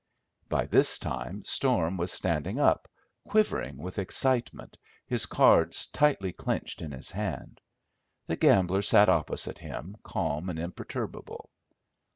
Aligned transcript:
By 0.49 0.65
this 0.65 0.97
time 0.97 1.45
Storm 1.45 1.95
was 1.95 2.11
standing 2.11 2.59
up, 2.59 2.87
quivering 3.23 3.77
with 3.77 3.99
excitement, 3.99 4.79
his 5.05 5.27
cards 5.27 5.85
tightly 5.85 6.33
clenched 6.33 6.81
in 6.81 6.91
his 6.91 7.11
hand. 7.11 7.61
The 8.25 8.35
gambler 8.35 8.81
sat 8.81 9.09
opposite 9.09 9.59
him 9.59 9.95
calm 10.01 10.49
and 10.49 10.57
imperturbable. 10.57 11.51